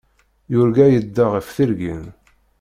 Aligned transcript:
Yurga 0.51 0.85
yedda 0.89 1.25
ɣef 1.33 1.47
tirgin. 1.55 2.05